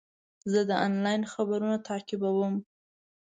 زه 0.51 0.59
د 0.69 0.71
انلاین 0.85 1.21
خپرونه 1.31 1.77
تعقیبوم. 1.87 2.55